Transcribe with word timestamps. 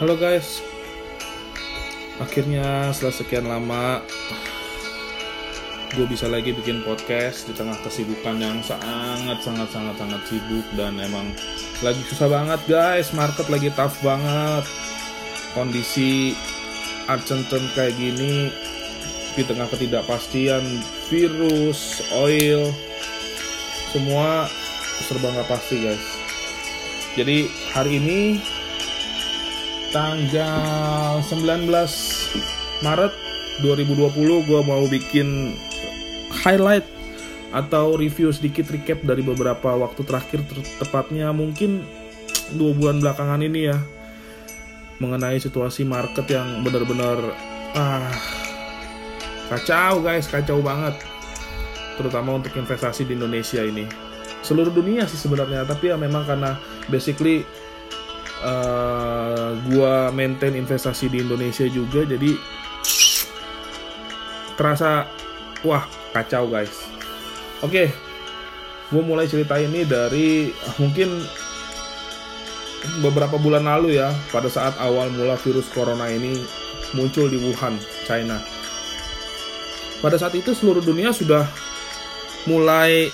Halo 0.00 0.16
guys, 0.16 0.64
akhirnya 2.16 2.88
setelah 2.88 3.12
sekian 3.20 3.44
lama 3.44 4.00
gue 5.92 6.08
bisa 6.08 6.24
lagi 6.24 6.56
bikin 6.56 6.80
podcast 6.88 7.44
di 7.44 7.52
tengah 7.52 7.76
kesibukan 7.84 8.40
yang 8.40 8.64
sangat 8.64 9.44
sangat 9.44 9.68
sangat 9.68 10.00
sangat 10.00 10.24
sibuk 10.24 10.64
dan 10.72 10.96
emang 11.04 11.28
lagi 11.84 12.00
susah 12.08 12.32
banget 12.32 12.64
guys, 12.64 13.12
market 13.12 13.44
lagi 13.52 13.68
tough 13.76 14.00
banget, 14.00 14.64
kondisi 15.52 16.32
Argentum 17.04 17.60
kayak 17.76 17.92
gini 18.00 18.48
di 19.36 19.44
tengah 19.44 19.68
ketidakpastian 19.68 20.80
virus, 21.12 22.00
oil, 22.16 22.72
semua 23.92 24.48
serba 25.04 25.28
nggak 25.28 25.50
pasti 25.52 25.76
guys. 25.76 26.06
Jadi 27.20 27.52
hari 27.76 28.00
ini 28.00 28.20
tanggal 29.90 31.18
19 31.22 31.70
Maret 32.80 33.14
2020 33.60 34.48
gue 34.48 34.60
mau 34.62 34.84
bikin 34.86 35.58
highlight 36.42 36.86
atau 37.50 37.98
review 37.98 38.30
sedikit 38.30 38.70
recap 38.70 39.02
dari 39.02 39.26
beberapa 39.26 39.74
waktu 39.74 40.06
terakhir 40.06 40.46
tepatnya 40.78 41.34
mungkin 41.34 41.82
dua 42.54 42.70
bulan 42.74 43.02
belakangan 43.02 43.42
ini 43.42 43.74
ya 43.74 43.78
mengenai 45.02 45.42
situasi 45.42 45.82
market 45.82 46.30
yang 46.30 46.62
benar-benar 46.62 47.18
ah 47.74 48.14
kacau 49.50 49.98
guys 50.06 50.30
kacau 50.30 50.62
banget 50.62 50.94
terutama 51.98 52.38
untuk 52.38 52.54
investasi 52.54 53.04
di 53.04 53.12
Indonesia 53.18 53.60
ini. 53.60 53.84
Seluruh 54.40 54.72
dunia 54.72 55.04
sih 55.04 55.20
sebenarnya 55.20 55.68
tapi 55.68 55.92
ya 55.92 56.00
memang 56.00 56.24
karena 56.24 56.56
basically 56.88 57.44
uh, 58.40 59.09
gua 59.68 60.08
maintain 60.14 60.54
investasi 60.54 61.10
di 61.10 61.22
Indonesia 61.22 61.66
juga 61.70 62.04
jadi 62.04 62.36
terasa 64.60 65.08
wah 65.64 65.84
kacau 66.12 66.48
guys. 66.52 66.84
Oke 67.60 67.68
okay, 67.68 67.88
gue 68.90 69.02
mulai 69.04 69.30
cerita 69.30 69.56
ini 69.56 69.86
dari 69.86 70.50
mungkin 70.76 71.22
beberapa 73.04 73.36
bulan 73.36 73.68
lalu 73.68 74.00
ya 74.00 74.10
pada 74.32 74.48
saat 74.48 74.74
awal 74.80 75.12
mula 75.12 75.36
virus 75.40 75.68
corona 75.70 76.08
ini 76.08 76.40
muncul 76.96 77.30
di 77.30 77.38
Wuhan 77.38 77.78
China. 78.08 78.40
Pada 80.00 80.16
saat 80.16 80.32
itu 80.32 80.56
seluruh 80.56 80.80
dunia 80.80 81.12
sudah 81.12 81.44
mulai 82.48 83.12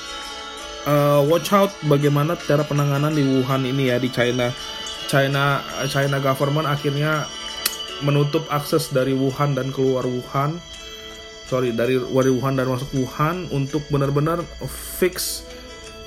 uh, 0.87 1.21
watch 1.27 1.51
out 1.51 1.75
bagaimana 1.91 2.39
cara 2.47 2.63
penanganan 2.63 3.13
di 3.13 3.27
Wuhan 3.27 3.67
ini 3.67 3.91
ya 3.91 3.99
di 3.99 4.07
China 4.09 4.55
China 5.07 5.63
China 5.87 6.19
government 6.19 6.67
akhirnya 6.67 7.31
menutup 8.05 8.45
akses 8.53 8.93
dari 8.93 9.17
Wuhan 9.17 9.57
dan 9.57 9.73
keluar 9.73 10.05
Wuhan. 10.05 10.59
Sorry 11.47 11.71
dari 11.71 11.97
dari 12.03 12.31
Wuhan 12.35 12.59
dan 12.59 12.67
masuk 12.67 12.91
Wuhan 12.93 13.47
untuk 13.55 13.87
benar-benar 13.89 14.43
fix 14.67 15.47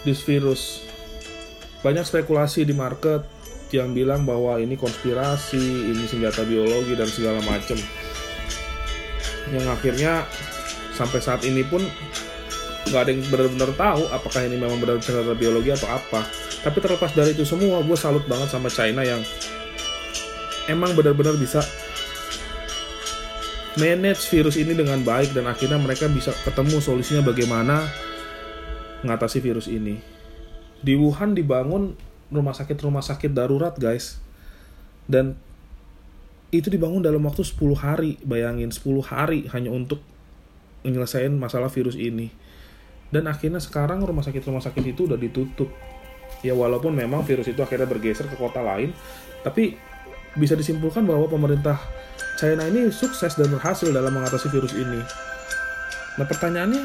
this 0.04 0.22
virus. 0.24 0.84
Banyak 1.80 2.04
spekulasi 2.04 2.68
di 2.68 2.76
market 2.76 3.24
yang 3.72 3.96
bilang 3.96 4.28
bahwa 4.28 4.60
ini 4.60 4.76
konspirasi 4.76 5.94
ini 5.96 6.04
senjata 6.10 6.44
biologi 6.44 6.98
dan 6.98 7.08
segala 7.08 7.40
macam 7.46 7.78
yang 9.50 9.66
akhirnya 9.70 10.28
sampai 10.94 11.20
saat 11.24 11.42
ini 11.48 11.64
pun 11.64 11.82
nggak 12.90 13.02
ada 13.06 13.12
yang 13.14 13.22
benar-benar 13.30 13.72
tahu 13.78 14.04
apakah 14.10 14.42
ini 14.46 14.58
memang 14.58 14.82
benar 14.82 14.98
senjata 15.00 15.38
biologi 15.38 15.70
atau 15.70 15.90
apa 15.90 16.26
tapi 16.66 16.78
terlepas 16.82 17.14
dari 17.14 17.38
itu 17.38 17.46
semua 17.46 17.80
gue 17.86 17.98
salut 17.98 18.26
banget 18.26 18.50
sama 18.50 18.68
China 18.68 19.06
yang 19.06 19.22
emang 20.68 20.94
benar-benar 20.98 21.38
bisa 21.38 21.62
manage 23.78 24.28
virus 24.28 24.60
ini 24.60 24.76
dengan 24.76 25.00
baik 25.06 25.32
dan 25.32 25.48
akhirnya 25.48 25.80
mereka 25.80 26.12
bisa 26.12 26.36
ketemu 26.44 26.84
solusinya 26.84 27.24
bagaimana 27.30 27.86
mengatasi 29.06 29.40
virus 29.40 29.72
ini. 29.72 30.00
Di 30.80 30.96
Wuhan 30.96 31.36
dibangun 31.36 31.96
rumah 32.32 32.56
sakit-rumah 32.56 33.04
sakit 33.04 33.32
darurat, 33.32 33.76
guys. 33.76 34.20
Dan 35.10 35.36
itu 36.50 36.68
dibangun 36.68 37.04
dalam 37.04 37.24
waktu 37.26 37.46
10 37.46 37.78
hari, 37.78 38.12
bayangin 38.24 38.72
10 38.74 39.06
hari 39.06 39.48
hanya 39.52 39.72
untuk 39.72 40.04
menyelesaikan 40.84 41.36
masalah 41.36 41.72
virus 41.72 41.96
ini. 42.00 42.32
Dan 43.10 43.26
akhirnya 43.26 43.58
sekarang 43.58 44.06
rumah 44.06 44.22
sakit-rumah 44.22 44.62
sakit 44.62 44.84
itu 44.86 45.10
udah 45.10 45.18
ditutup 45.18 45.70
ya 46.40 46.56
walaupun 46.56 46.96
memang 46.96 47.26
virus 47.28 47.52
itu 47.52 47.60
akhirnya 47.60 47.88
bergeser 47.90 48.32
ke 48.32 48.36
kota 48.40 48.64
lain 48.64 48.96
tapi 49.44 49.76
bisa 50.38 50.56
disimpulkan 50.56 51.04
bahwa 51.04 51.28
pemerintah 51.28 51.76
China 52.40 52.64
ini 52.70 52.88
sukses 52.94 53.36
dan 53.36 53.52
berhasil 53.52 53.92
dalam 53.92 54.16
mengatasi 54.16 54.48
virus 54.48 54.72
ini. 54.78 55.02
Nah 56.16 56.26
pertanyaannya 56.28 56.84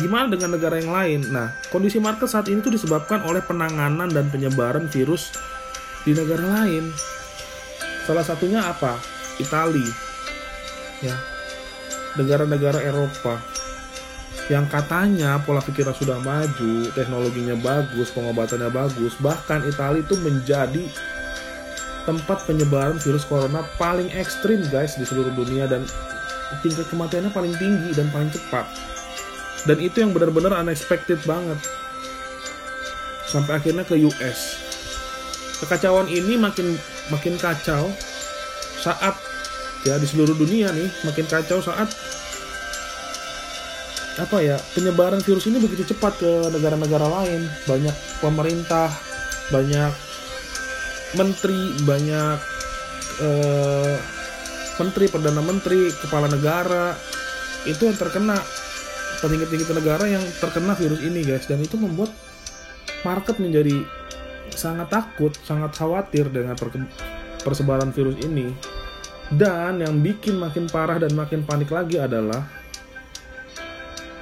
gimana 0.00 0.32
dengan 0.32 0.58
negara 0.58 0.80
yang 0.80 0.90
lain? 0.90 1.20
Nah 1.30 1.54
kondisi 1.70 2.02
market 2.02 2.26
saat 2.26 2.50
ini 2.50 2.64
tuh 2.64 2.74
disebabkan 2.74 3.22
oleh 3.22 3.44
penanganan 3.44 4.10
dan 4.10 4.26
penyebaran 4.32 4.90
virus 4.90 5.30
di 6.02 6.16
negara 6.16 6.64
lain. 6.64 6.90
Salah 8.02 8.26
satunya 8.26 8.58
apa? 8.58 8.98
Itali, 9.38 9.86
ya, 11.06 11.14
negara-negara 12.18 12.82
Eropa 12.82 13.51
yang 14.50 14.66
katanya 14.66 15.38
pola 15.46 15.62
pikirnya 15.62 15.94
sudah 15.94 16.18
maju, 16.18 16.90
teknologinya 16.98 17.54
bagus, 17.62 18.10
pengobatannya 18.10 18.70
bagus, 18.74 19.14
bahkan 19.22 19.62
Italia 19.62 20.02
itu 20.02 20.18
menjadi 20.18 20.82
tempat 22.02 22.42
penyebaran 22.50 22.98
virus 22.98 23.22
corona 23.22 23.62
paling 23.78 24.10
ekstrim 24.10 24.66
guys 24.74 24.98
di 24.98 25.06
seluruh 25.06 25.30
dunia 25.38 25.70
dan 25.70 25.86
tingkat 26.60 26.90
kematiannya 26.90 27.30
paling 27.30 27.54
tinggi 27.54 27.94
dan 27.94 28.10
paling 28.10 28.28
cepat. 28.34 28.66
Dan 29.62 29.78
itu 29.78 30.02
yang 30.02 30.10
benar-benar 30.10 30.58
unexpected 30.58 31.22
banget. 31.22 31.58
Sampai 33.30 33.62
akhirnya 33.62 33.86
ke 33.86 33.94
US. 34.10 34.58
Kekacauan 35.62 36.10
ini 36.10 36.34
makin 36.34 36.74
makin 37.14 37.38
kacau 37.38 37.94
saat 38.82 39.14
ya 39.86 39.94
di 40.02 40.06
seluruh 40.10 40.34
dunia 40.34 40.74
nih 40.74 40.90
makin 41.06 41.26
kacau 41.30 41.62
saat 41.62 41.86
apa 44.20 44.44
ya 44.44 44.60
penyebaran 44.76 45.24
virus 45.24 45.48
ini 45.48 45.56
begitu 45.56 45.94
cepat 45.96 46.20
ke 46.20 46.30
negara-negara 46.52 47.06
lain. 47.08 47.48
Banyak 47.64 47.96
pemerintah 48.20 48.92
banyak 49.48 49.92
menteri 51.16 51.60
banyak 51.84 52.36
eh, 53.24 53.96
menteri 54.76 55.06
perdana 55.08 55.40
menteri 55.40 55.88
kepala 55.96 56.28
negara. 56.28 56.92
Itu 57.64 57.88
yang 57.88 57.96
terkena 57.96 58.36
petinggi-tinggi 59.22 59.64
negara 59.72 60.04
yang 60.04 60.24
terkena 60.42 60.76
virus 60.76 61.00
ini 61.00 61.24
guys. 61.24 61.48
Dan 61.48 61.64
itu 61.64 61.80
membuat 61.80 62.12
market 63.06 63.40
menjadi 63.40 63.80
sangat 64.52 64.92
takut 64.92 65.32
sangat 65.48 65.72
khawatir 65.72 66.28
dengan 66.28 66.52
persebaran 67.40 67.96
virus 67.96 68.20
ini. 68.20 68.52
Dan 69.32 69.80
yang 69.80 70.04
bikin 70.04 70.36
makin 70.36 70.68
parah 70.68 71.00
dan 71.00 71.16
makin 71.16 71.40
panik 71.48 71.72
lagi 71.72 71.96
adalah 71.96 72.44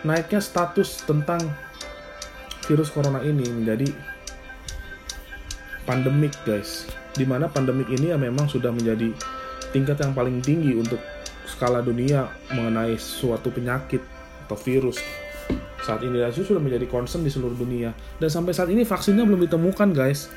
naiknya 0.07 0.41
status 0.41 1.05
tentang 1.05 1.41
virus 2.65 2.89
corona 2.93 3.21
ini 3.25 3.45
menjadi 3.51 3.91
pandemik 5.85 6.33
guys. 6.47 6.87
Di 7.11 7.27
mana 7.27 7.51
pandemik 7.51 7.91
ini 7.91 8.15
ya 8.15 8.19
memang 8.21 8.47
sudah 8.47 8.71
menjadi 8.71 9.11
tingkat 9.75 9.99
yang 9.99 10.15
paling 10.15 10.39
tinggi 10.39 10.79
untuk 10.79 11.03
skala 11.47 11.83
dunia 11.83 12.31
mengenai 12.55 12.95
suatu 12.95 13.51
penyakit 13.51 14.01
atau 14.47 14.55
virus. 14.55 15.03
Saat 15.83 16.07
ini 16.07 16.23
itu 16.23 16.47
sudah 16.47 16.63
menjadi 16.63 16.87
concern 16.87 17.27
di 17.27 17.33
seluruh 17.33 17.59
dunia. 17.59 17.91
Dan 18.23 18.31
sampai 18.31 18.55
saat 18.55 18.71
ini 18.71 18.87
vaksinnya 18.87 19.27
belum 19.27 19.43
ditemukan 19.51 19.91
guys. 19.91 20.31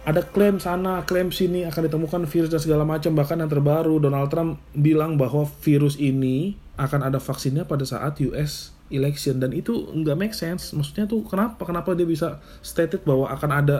Ada 0.00 0.24
klaim 0.24 0.56
sana, 0.56 1.04
klaim 1.04 1.28
sini 1.28 1.68
akan 1.68 1.90
ditemukan 1.90 2.24
virus 2.24 2.48
dan 2.48 2.62
segala 2.62 2.86
macam. 2.86 3.12
Bahkan 3.12 3.44
yang 3.44 3.50
terbaru 3.50 4.00
Donald 4.00 4.30
Trump 4.32 4.62
bilang 4.72 5.20
bahwa 5.20 5.44
virus 5.60 5.98
ini 6.00 6.56
akan 6.80 7.12
ada 7.12 7.20
vaksinnya 7.20 7.68
pada 7.68 7.84
saat 7.84 8.16
US 8.24 8.72
election 8.88 9.36
dan 9.36 9.52
itu 9.52 9.92
nggak 9.92 10.16
make 10.16 10.32
sense. 10.32 10.72
Maksudnya 10.72 11.04
tuh 11.04 11.20
kenapa? 11.28 11.60
Kenapa 11.68 11.92
dia 11.92 12.08
bisa 12.08 12.40
stated 12.64 13.04
bahwa 13.04 13.28
akan 13.28 13.50
ada 13.52 13.78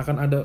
akan 0.00 0.16
ada 0.16 0.40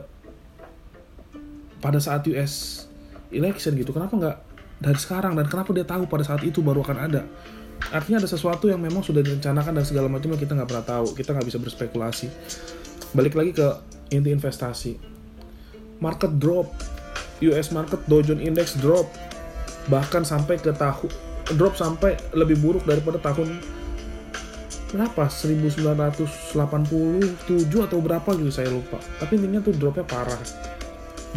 pada 1.80 1.98
saat 2.04 2.28
US 2.28 2.86
election 3.32 3.72
gitu. 3.80 3.96
Kenapa 3.96 4.14
nggak 4.20 4.38
dari 4.84 5.00
sekarang 5.00 5.40
dan 5.40 5.48
kenapa 5.48 5.72
dia 5.72 5.88
tahu 5.88 6.12
pada 6.12 6.28
saat 6.28 6.44
itu 6.44 6.60
baru 6.60 6.84
akan 6.84 6.98
ada? 7.08 7.24
Artinya 7.96 8.20
ada 8.20 8.28
sesuatu 8.28 8.68
yang 8.68 8.84
memang 8.84 9.00
sudah 9.00 9.24
direncanakan 9.24 9.80
dan 9.80 9.86
segala 9.88 10.12
macam 10.12 10.36
kita 10.36 10.52
nggak 10.52 10.68
pernah 10.68 10.86
tahu. 10.86 11.16
Kita 11.16 11.32
nggak 11.32 11.48
bisa 11.48 11.58
berspekulasi. 11.64 12.28
Balik 13.16 13.40
lagi 13.40 13.56
ke 13.56 13.68
inti 14.12 14.36
investasi. 14.36 15.00
Market 16.04 16.36
drop, 16.36 16.68
US 17.48 17.72
market 17.72 18.04
Dow 18.12 18.20
Jones 18.20 18.44
Index 18.44 18.76
drop, 18.84 19.08
bahkan 19.88 20.28
sampai 20.28 20.60
ke 20.60 20.76
tahun 20.76 21.29
drop 21.56 21.78
sampai 21.78 22.18
lebih 22.36 22.58
buruk 22.62 22.86
daripada 22.86 23.18
tahun 23.22 23.62
berapa? 24.90 25.30
1987 25.30 27.86
atau 27.86 28.02
berapa 28.02 28.30
gitu 28.38 28.50
saya 28.50 28.74
lupa. 28.74 28.98
Tapi 29.22 29.38
intinya 29.38 29.62
tuh 29.62 29.78
dropnya 29.78 30.06
parah. 30.06 30.42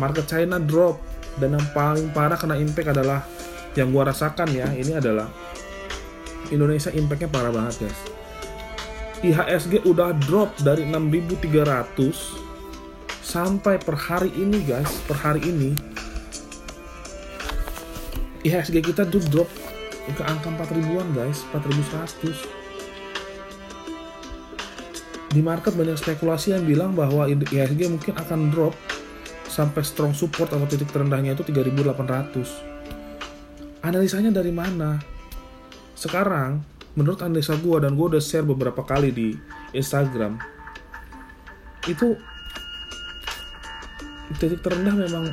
Market 0.01 0.25
China 0.29 0.57
drop. 0.57 0.97
Dan 1.33 1.57
yang 1.57 1.65
paling 1.73 2.13
parah 2.13 2.37
kena 2.37 2.61
impact 2.61 2.93
adalah 2.93 3.25
yang 3.73 3.89
gua 3.89 4.13
rasakan 4.13 4.53
ya 4.53 4.69
ini 4.77 5.01
adalah 5.01 5.33
Indonesia 6.53 6.93
impactnya 6.93 7.33
parah 7.33 7.49
banget 7.49 7.89
guys. 7.89 8.01
IHSG 9.25 9.81
udah 9.89 10.13
drop 10.29 10.53
dari 10.61 10.85
6300 10.85 12.05
sampai 13.25 13.81
per 13.81 13.97
hari 13.97 14.29
ini 14.35 14.67
guys 14.67 14.91
per 15.09 15.15
hari 15.15 15.47
ini 15.47 15.71
IHSG 18.43 18.83
kita 18.83 19.07
tuh 19.07 19.23
drop 19.31 19.47
ke 20.11 20.23
angka 20.27 20.51
4000-an 20.51 21.09
guys. 21.15 21.47
4100 21.55 22.63
di 25.33 25.41
market 25.41 25.73
banyak 25.73 25.97
spekulasi 25.97 26.53
yang 26.53 26.69
bilang 26.69 26.93
bahwa 26.93 27.25
IHSG 27.25 27.89
mungkin 27.89 28.13
akan 28.21 28.53
drop 28.53 28.77
sampai 29.49 29.81
strong 29.81 30.13
support 30.13 30.53
atau 30.53 30.69
titik 30.69 30.93
terendahnya 30.93 31.33
itu 31.33 31.41
3800 31.41 32.73
analisanya 33.83 34.31
dari 34.31 34.55
mana? 34.55 35.01
Sekarang 35.99 36.63
menurut 36.95 37.21
analisa 37.25 37.59
gue 37.59 37.77
dan 37.83 37.97
gue 37.99 38.07
udah 38.17 38.23
share 38.23 38.47
beberapa 38.47 38.85
kali 38.85 39.11
di 39.11 39.29
Instagram 39.73 40.39
itu 41.91 42.15
titik 44.39 44.63
terendah 44.63 44.95
memang 44.95 45.33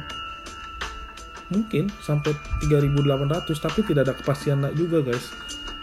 mungkin 1.50 1.90
sampai 2.02 2.34
3800 2.66 3.50
tapi 3.58 3.80
tidak 3.86 4.02
ada 4.10 4.14
kepastian 4.16 4.66
juga 4.78 5.02
guys. 5.02 5.34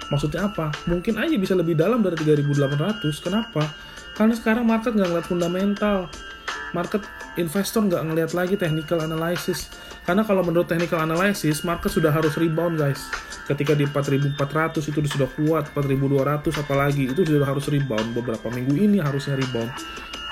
Maksudnya 0.06 0.46
apa? 0.46 0.70
Mungkin 0.86 1.18
aja 1.18 1.34
bisa 1.34 1.58
lebih 1.58 1.74
dalam 1.74 2.02
dari 2.02 2.14
3800 2.14 3.02
kenapa? 3.18 3.66
Karena 4.14 4.34
sekarang 4.38 4.64
market 4.64 4.94
nggak 4.94 5.08
ngeliat 5.10 5.28
fundamental. 5.28 5.98
Market 6.74 7.02
investor 7.36 7.82
nggak 7.84 8.02
ngeliat 8.06 8.30
lagi 8.32 8.54
technical 8.54 9.02
analysis. 9.02 9.68
Karena 10.06 10.22
kalau 10.22 10.46
menurut 10.46 10.70
technical 10.70 11.02
analysis 11.02 11.66
market 11.66 11.90
sudah 11.90 12.14
harus 12.14 12.38
rebound 12.38 12.78
guys. 12.78 13.02
Ketika 13.50 13.74
di 13.74 13.86
4400 13.86 14.78
itu 14.78 14.98
sudah 15.10 15.30
kuat 15.34 15.70
4200 15.74 16.62
apalagi 16.62 17.10
itu 17.10 17.26
sudah 17.26 17.46
harus 17.46 17.66
rebound. 17.66 18.14
Beberapa 18.14 18.46
minggu 18.48 18.78
ini 18.78 19.02
harusnya 19.02 19.34
rebound. 19.34 19.74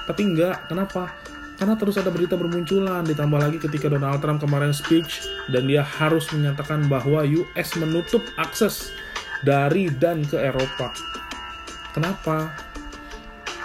Tapi 0.06 0.22
enggak 0.22 0.70
kenapa 0.70 1.10
karena 1.54 1.78
terus 1.78 1.94
ada 1.94 2.10
berita 2.10 2.34
bermunculan, 2.34 3.06
ditambah 3.06 3.38
lagi 3.38 3.62
ketika 3.62 3.86
Donald 3.86 4.18
Trump 4.18 4.42
kemarin 4.42 4.74
speech 4.74 5.22
dan 5.54 5.70
dia 5.70 5.86
harus 5.86 6.26
menyatakan 6.34 6.90
bahwa 6.90 7.22
US 7.22 7.68
menutup 7.78 8.22
akses 8.34 8.90
dari 9.46 9.86
dan 9.86 10.26
ke 10.26 10.34
Eropa. 10.34 10.90
Kenapa? 11.94 12.50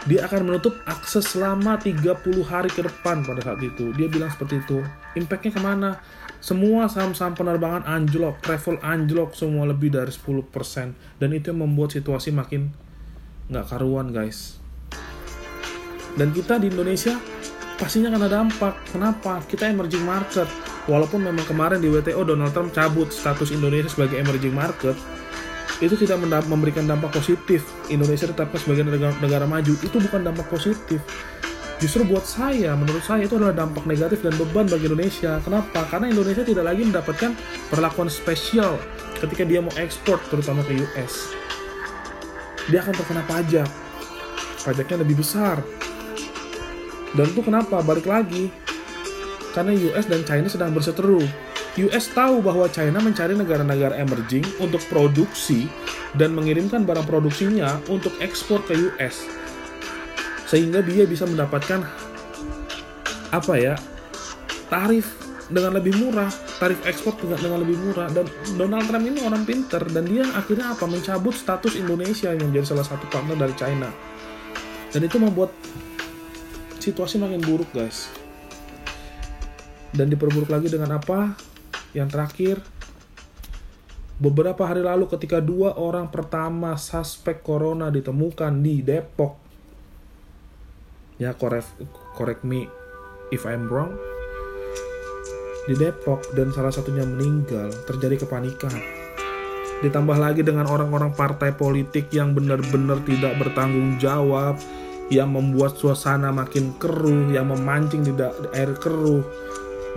Dia 0.06 0.30
akan 0.30 0.54
menutup 0.54 0.78
akses 0.86 1.34
selama 1.34 1.82
30 1.82 2.14
hari 2.46 2.70
ke 2.70 2.86
depan 2.86 3.26
pada 3.26 3.42
saat 3.42 3.60
itu. 3.60 3.92
Dia 3.98 4.06
bilang 4.08 4.30
seperti 4.30 4.62
itu. 4.62 4.80
Impactnya 5.18 5.52
ke 5.52 5.62
mana? 5.62 5.92
Semua 6.40 6.88
saham-saham 6.88 7.36
penerbangan 7.36 7.84
anjlok, 7.84 8.40
travel 8.40 8.80
anjlok, 8.80 9.36
semua 9.36 9.68
lebih 9.68 9.92
dari 9.92 10.08
10%. 10.08 11.20
Dan 11.20 11.30
itu 11.36 11.52
yang 11.52 11.68
membuat 11.68 11.98
situasi 11.98 12.32
makin 12.32 12.72
nggak 13.52 13.66
karuan 13.66 14.14
guys. 14.16 14.62
Dan 16.16 16.32
kita 16.32 16.62
di 16.64 16.72
Indonesia 16.72 17.20
pastinya 17.80 18.12
akan 18.12 18.22
ada 18.28 18.44
dampak. 18.44 18.76
Kenapa? 18.92 19.40
Kita 19.48 19.72
emerging 19.72 20.04
market. 20.04 20.46
Walaupun 20.86 21.24
memang 21.24 21.48
kemarin 21.48 21.80
di 21.80 21.88
WTO 21.88 22.28
Donald 22.28 22.52
Trump 22.52 22.76
cabut 22.76 23.10
status 23.10 23.56
Indonesia 23.56 23.88
sebagai 23.88 24.20
emerging 24.20 24.52
market, 24.52 25.00
itu 25.80 25.96
tidak 25.96 26.20
memberikan 26.52 26.84
dampak 26.84 27.16
positif. 27.16 27.64
Indonesia 27.88 28.28
tetapnya 28.28 28.60
sebagai 28.60 28.84
negara, 28.84 29.16
negara 29.24 29.46
maju. 29.48 29.74
Itu 29.80 29.98
bukan 30.04 30.28
dampak 30.28 30.52
positif. 30.52 31.00
Justru 31.80 32.04
buat 32.04 32.28
saya, 32.28 32.76
menurut 32.76 33.00
saya 33.08 33.24
itu 33.24 33.40
adalah 33.40 33.56
dampak 33.56 33.88
negatif 33.88 34.20
dan 34.20 34.36
beban 34.36 34.68
bagi 34.68 34.92
Indonesia. 34.92 35.40
Kenapa? 35.40 35.88
Karena 35.88 36.12
Indonesia 36.12 36.44
tidak 36.44 36.68
lagi 36.68 36.84
mendapatkan 36.84 37.32
perlakuan 37.72 38.12
spesial 38.12 38.76
ketika 39.24 39.48
dia 39.48 39.64
mau 39.64 39.72
ekspor, 39.80 40.20
terutama 40.28 40.60
ke 40.68 40.76
US. 40.84 41.32
Dia 42.68 42.84
akan 42.84 42.94
terkena 43.00 43.24
pajak. 43.24 43.70
Pajaknya 44.60 45.08
lebih 45.08 45.24
besar 45.24 45.64
dan 47.18 47.26
itu 47.26 47.42
kenapa? 47.42 47.82
Balik 47.82 48.06
lagi. 48.06 48.54
Karena 49.56 49.74
US 49.90 50.06
dan 50.06 50.22
China 50.26 50.46
sedang 50.46 50.72
berseteru. 50.76 51.26
US 51.80 52.06
tahu 52.14 52.42
bahwa 52.44 52.70
China 52.70 53.02
mencari 53.02 53.34
negara-negara 53.34 53.98
emerging 53.98 54.46
untuk 54.62 54.82
produksi 54.92 55.70
dan 56.18 56.34
mengirimkan 56.34 56.86
barang 56.86 57.06
produksinya 57.06 57.82
untuk 57.90 58.14
ekspor 58.22 58.62
ke 58.66 58.78
US. 58.78 59.26
Sehingga 60.50 60.82
dia 60.82 61.06
bisa 61.06 61.26
mendapatkan 61.30 61.86
apa 63.30 63.56
ya? 63.58 63.76
tarif 64.70 65.18
dengan 65.50 65.82
lebih 65.82 65.98
murah, 65.98 66.30
tarif 66.62 66.78
ekspor 66.86 67.18
dengan, 67.18 67.58
lebih 67.66 67.74
murah 67.82 68.06
dan 68.14 68.30
Donald 68.54 68.86
Trump 68.86 69.02
ini 69.02 69.26
orang 69.26 69.42
pinter 69.50 69.82
dan 69.90 70.06
dia 70.06 70.22
akhirnya 70.38 70.78
apa 70.78 70.86
mencabut 70.86 71.34
status 71.34 71.74
Indonesia 71.74 72.30
yang 72.30 72.54
menjadi 72.54 72.78
salah 72.78 72.86
satu 72.86 73.10
partner 73.10 73.34
dari 73.34 73.58
China. 73.58 73.90
Dan 74.94 75.10
itu 75.10 75.18
membuat 75.18 75.50
situasi 76.80 77.20
makin 77.20 77.44
buruk 77.44 77.70
guys. 77.76 78.10
Dan 79.92 80.08
diperburuk 80.08 80.50
lagi 80.50 80.72
dengan 80.72 80.96
apa? 80.96 81.36
Yang 81.92 82.10
terakhir 82.16 82.56
beberapa 84.20 84.68
hari 84.68 84.84
lalu 84.84 85.08
ketika 85.08 85.40
dua 85.40 85.80
orang 85.80 86.12
pertama 86.12 86.76
suspek 86.76 87.40
corona 87.40 87.88
ditemukan 87.88 88.52
di 88.60 88.84
Depok. 88.84 89.34
Ya 91.20 91.36
correct, 91.36 91.68
correct 92.16 92.48
me 92.48 92.68
if 93.32 93.44
I'm 93.44 93.68
wrong. 93.68 93.96
Di 95.68 95.76
Depok 95.76 96.32
dan 96.34 96.50
salah 96.56 96.72
satunya 96.72 97.04
meninggal 97.04 97.70
terjadi 97.86 98.24
kepanikan. 98.26 98.72
Ditambah 99.80 100.18
lagi 100.20 100.44
dengan 100.44 100.68
orang-orang 100.68 101.16
partai 101.16 101.56
politik 101.56 102.12
yang 102.12 102.36
benar-benar 102.36 103.00
tidak 103.08 103.40
bertanggung 103.40 103.96
jawab 103.96 104.60
yang 105.10 105.34
membuat 105.34 105.74
suasana 105.74 106.30
makin 106.30 106.78
keruh, 106.78 107.34
yang 107.34 107.50
memancing 107.50 108.06
di 108.06 108.14
air 108.54 108.72
keruh, 108.78 109.26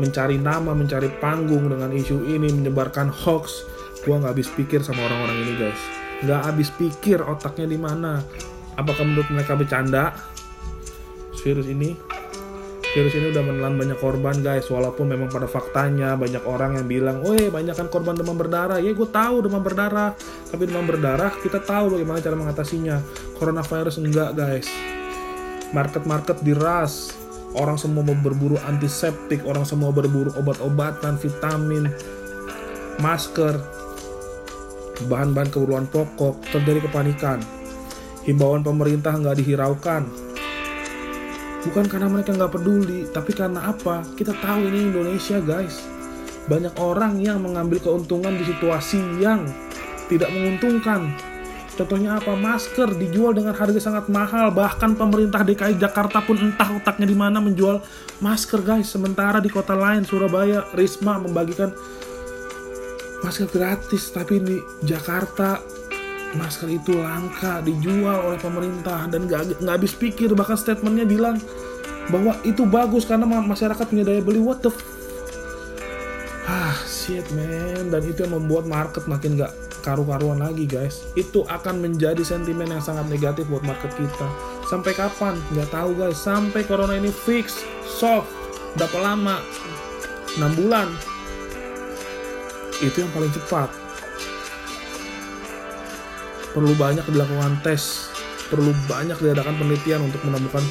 mencari 0.00 0.40
nama, 0.40 0.72
mencari 0.72 1.12
panggung 1.20 1.68
dengan 1.68 1.92
isu 1.92 2.24
ini, 2.24 2.48
menyebarkan 2.48 3.12
hoax. 3.12 3.68
Gua 4.02 4.18
nggak 4.18 4.32
habis 4.34 4.48
pikir 4.50 4.80
sama 4.82 5.04
orang-orang 5.04 5.36
ini 5.46 5.52
guys, 5.60 5.80
nggak 6.24 6.40
habis 6.42 6.68
pikir 6.74 7.20
otaknya 7.22 7.68
di 7.68 7.78
mana. 7.78 8.24
Apakah 8.74 9.04
menurut 9.04 9.28
mereka 9.28 9.52
bercanda? 9.52 10.16
Virus 11.44 11.68
ini, 11.68 11.92
virus 12.96 13.12
ini 13.18 13.34
udah 13.36 13.42
menelan 13.44 13.76
banyak 13.76 13.98
korban 14.00 14.40
guys. 14.40 14.64
Walaupun 14.72 15.12
memang 15.12 15.28
pada 15.28 15.44
faktanya 15.44 16.16
banyak 16.16 16.40
orang 16.48 16.80
yang 16.80 16.86
bilang, 16.88 17.16
oh 17.20 17.36
banyak 17.36 17.76
kan 17.76 17.92
korban 17.92 18.16
demam 18.16 18.34
berdarah. 18.34 18.80
Ya 18.80 18.96
gue 18.96 19.08
tahu 19.12 19.44
demam 19.44 19.60
berdarah, 19.60 20.16
tapi 20.48 20.66
demam 20.66 20.88
berdarah 20.88 21.36
kita 21.44 21.60
tahu 21.60 22.00
bagaimana 22.00 22.18
cara 22.24 22.34
mengatasinya. 22.34 22.96
Coronavirus 23.36 24.00
enggak 24.00 24.32
guys 24.34 24.91
market-market 25.72 26.40
diras. 26.44 27.12
Orang 27.52 27.76
semua 27.76 28.00
mau 28.00 28.16
berburu 28.16 28.56
antiseptik 28.64 29.44
orang 29.44 29.68
semua 29.68 29.92
berburu 29.92 30.32
obat-obatan 30.40 31.20
vitamin 31.20 31.84
masker 32.96 33.60
bahan-bahan 35.04 35.52
kebutuhan 35.52 35.84
pokok 35.92 36.40
terjadi 36.48 36.88
kepanikan. 36.88 37.44
Himbauan 38.24 38.64
pemerintah 38.64 39.12
nggak 39.20 39.36
dihiraukan. 39.44 40.08
Bukan 41.62 41.84
karena 41.92 42.08
mereka 42.08 42.32
nggak 42.32 42.56
peduli 42.56 43.04
tapi 43.12 43.36
karena 43.36 43.68
apa? 43.68 44.00
Kita 44.16 44.32
tahu 44.40 44.72
ini 44.72 44.88
Indonesia 44.88 45.36
guys. 45.44 45.84
Banyak 46.48 46.80
orang 46.80 47.20
yang 47.20 47.44
mengambil 47.44 47.84
keuntungan 47.84 48.32
di 48.34 48.48
situasi 48.48 48.98
yang 49.20 49.44
tidak 50.08 50.32
menguntungkan 50.32 51.31
Contohnya 51.72 52.20
apa? 52.20 52.36
Masker 52.36 52.92
dijual 53.00 53.32
dengan 53.32 53.56
harga 53.56 53.80
sangat 53.80 54.12
mahal. 54.12 54.52
Bahkan 54.52 55.00
pemerintah 55.00 55.40
DKI 55.40 55.80
Jakarta 55.80 56.20
pun 56.20 56.36
entah 56.36 56.68
otaknya 56.68 57.08
di 57.08 57.16
mana 57.16 57.40
menjual 57.40 57.80
masker, 58.20 58.60
guys. 58.60 58.92
Sementara 58.92 59.40
di 59.40 59.48
kota 59.48 59.72
lain, 59.72 60.04
Surabaya, 60.04 60.68
Risma 60.76 61.16
membagikan 61.16 61.72
masker 63.24 63.48
gratis. 63.48 64.12
Tapi 64.12 64.34
di 64.44 64.56
Jakarta, 64.84 65.64
masker 66.36 66.68
itu 66.68 66.92
langka, 67.00 67.64
dijual 67.64 68.28
oleh 68.28 68.38
pemerintah. 68.40 69.08
Dan 69.08 69.24
gak, 69.24 69.56
gak 69.64 69.72
habis 69.72 69.96
pikir, 69.96 70.36
bahkan 70.36 70.60
statementnya 70.60 71.08
bilang 71.08 71.40
bahwa 72.12 72.36
itu 72.44 72.68
bagus 72.68 73.08
karena 73.08 73.24
masyarakat 73.24 73.84
punya 73.88 74.04
daya 74.04 74.20
beli. 74.20 74.44
What 74.44 74.60
the 74.60 74.72
Ah, 76.42 76.74
shit 76.84 77.24
man. 77.32 77.88
Dan 77.88 78.02
itu 78.02 78.26
yang 78.26 78.36
membuat 78.36 78.66
market 78.68 79.06
makin 79.06 79.40
gak 79.40 79.54
karu-karuan 79.82 80.40
lagi 80.40 80.64
guys. 80.64 81.04
Itu 81.18 81.42
akan 81.50 81.82
menjadi 81.82 82.22
sentimen 82.22 82.70
yang 82.70 82.80
sangat 82.80 83.10
negatif 83.10 83.50
buat 83.50 83.66
market 83.66 83.90
kita. 83.98 84.28
Sampai 84.70 84.94
kapan? 84.94 85.36
Nggak 85.52 85.74
tahu 85.74 85.98
guys. 85.98 86.16
Sampai 86.16 86.62
corona 86.64 86.96
ini 86.96 87.10
fix 87.10 87.60
soft 87.84 88.30
berapa 88.78 88.98
lama? 89.02 89.42
6 90.38 90.58
bulan. 90.62 90.88
Itu 92.80 93.04
yang 93.04 93.12
paling 93.12 93.34
cepat. 93.34 93.68
Perlu 96.56 96.72
banyak 96.78 97.04
dilakukan 97.10 97.60
tes. 97.60 98.08
Perlu 98.48 98.72
banyak 98.88 99.18
diadakan 99.20 99.60
penelitian 99.60 100.08
untuk 100.08 100.24
menemukan 100.24 100.64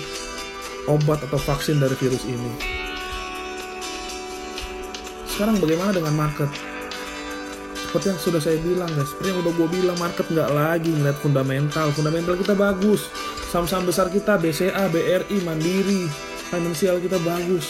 obat 0.90 1.22
atau 1.26 1.38
vaksin 1.38 1.78
dari 1.78 1.94
virus 1.98 2.26
ini. 2.26 2.54
Sekarang 5.30 5.58
bagaimana 5.58 5.90
dengan 5.94 6.14
market 6.14 6.71
seperti 7.92 8.08
yang 8.08 8.24
sudah 8.24 8.40
saya 8.40 8.56
bilang 8.64 8.88
guys. 8.96 9.12
Seperti 9.12 9.36
yang 9.36 9.44
udah 9.44 9.52
gue 9.52 9.68
bilang 9.68 9.98
market 10.00 10.24
nggak 10.32 10.50
lagi 10.56 10.96
ngeliat 10.96 11.18
fundamental. 11.20 11.92
Fundamental 11.92 12.40
kita 12.40 12.56
bagus. 12.56 13.12
Saham-saham 13.52 13.84
besar 13.84 14.08
kita 14.08 14.40
BCA, 14.40 14.88
BRI, 14.88 15.44
Mandiri 15.44 16.08
finansial 16.48 17.04
kita 17.04 17.20
bagus. 17.20 17.68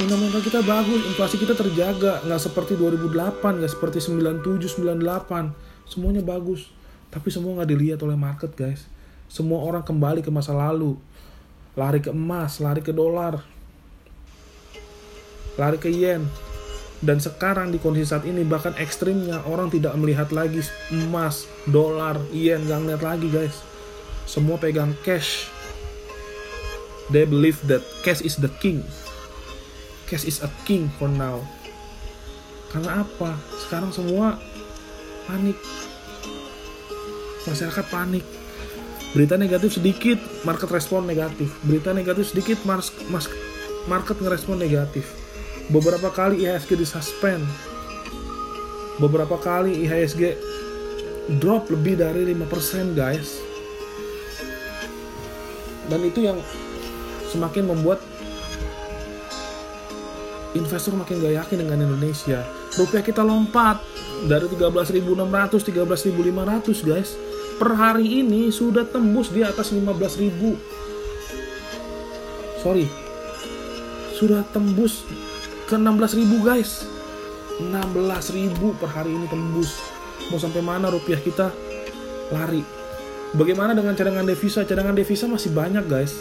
Fundamental 0.00 0.40
kita 0.40 0.64
bagus 0.64 1.04
inflasi 1.12 1.36
kita 1.36 1.52
terjaga. 1.52 2.24
Nggak 2.24 2.40
seperti 2.40 2.72
2008 2.80 3.60
nggak 3.60 3.72
seperti 3.76 4.00
97 4.00 4.80
98 4.80 5.52
semuanya 5.84 6.24
bagus. 6.24 6.72
Tapi 7.12 7.28
semua 7.28 7.60
nggak 7.60 7.68
dilihat 7.68 8.00
oleh 8.00 8.16
market 8.16 8.56
guys. 8.56 8.88
Semua 9.28 9.60
orang 9.60 9.84
kembali 9.84 10.24
ke 10.24 10.32
masa 10.32 10.56
lalu. 10.56 10.96
Lari 11.76 12.00
ke 12.00 12.16
emas 12.16 12.64
lari 12.64 12.80
ke 12.80 12.96
dolar 12.96 13.53
lari 15.58 15.78
ke 15.78 15.90
yen. 15.90 16.26
Dan 17.04 17.20
sekarang 17.20 17.68
di 17.68 17.76
kondisi 17.76 18.08
saat 18.08 18.24
ini 18.24 18.48
bahkan 18.48 18.72
ekstrimnya 18.80 19.44
orang 19.44 19.68
tidak 19.68 19.92
melihat 20.00 20.32
lagi 20.32 20.64
emas 20.88 21.44
dolar 21.68 22.16
yen. 22.32 22.64
Nggak 22.64 22.80
ngeliat 22.80 23.02
lagi 23.04 23.28
guys. 23.28 23.56
Semua 24.24 24.56
pegang 24.56 24.96
cash. 25.04 25.52
They 27.12 27.28
believe 27.28 27.60
that 27.68 27.84
cash 28.00 28.24
is 28.24 28.40
the 28.40 28.48
king. 28.64 28.80
Cash 30.08 30.24
is 30.24 30.40
a 30.40 30.48
king 30.64 30.88
for 30.96 31.12
now. 31.12 31.44
Karena 32.72 33.04
apa? 33.04 33.36
Sekarang 33.60 33.92
semua 33.92 34.40
panik. 35.28 35.60
Masyarakat 37.44 37.86
panik. 37.92 38.24
Berita 39.12 39.36
negatif 39.36 39.76
sedikit 39.76 40.16
market 40.48 40.72
respon 40.72 41.04
negatif. 41.04 41.52
Berita 41.60 41.92
negatif 41.92 42.32
sedikit 42.32 42.64
mas, 42.64 42.88
market 43.84 44.16
ngerespon 44.24 44.56
negatif 44.56 45.23
beberapa 45.72 46.12
kali 46.12 46.44
IHSG 46.44 46.76
disuspend 46.76 47.44
beberapa 49.00 49.40
kali 49.40 49.84
IHSG 49.84 50.36
drop 51.40 51.72
lebih 51.72 52.00
dari 52.00 52.36
5% 52.36 52.92
guys 52.92 53.40
dan 55.88 56.00
itu 56.04 56.20
yang 56.24 56.40
semakin 57.28 57.68
membuat 57.68 58.00
investor 60.54 60.94
makin 60.94 61.18
gak 61.18 61.34
yakin 61.44 61.66
dengan 61.66 61.90
Indonesia. 61.90 62.46
Rupiah 62.78 63.02
kita 63.02 63.26
lompat 63.26 63.82
dari 64.30 64.46
13.600, 64.46 65.50
13.500 65.50 66.88
guys. 66.88 67.18
Per 67.54 67.70
hari 67.74 68.22
ini 68.22 68.50
sudah 68.50 68.86
tembus 68.86 69.30
di 69.30 69.42
atas 69.42 69.74
15.000. 69.74 72.62
Sorry. 72.62 72.86
Sudah 74.14 74.46
tembus 74.54 75.02
ke 75.68 75.76
16.000 75.76 76.44
guys. 76.44 76.84
16.000 77.60 78.80
per 78.80 78.90
hari 78.90 79.14
ini 79.14 79.26
tembus. 79.30 79.78
Mau 80.32 80.40
sampai 80.40 80.60
mana 80.64 80.90
rupiah 80.90 81.20
kita 81.20 81.52
lari? 82.32 82.64
Bagaimana 83.34 83.74
dengan 83.74 83.98
cadangan 83.98 84.26
devisa? 84.26 84.62
Cadangan 84.62 84.94
devisa 84.94 85.26
masih 85.26 85.50
banyak 85.50 85.84
guys. 85.90 86.14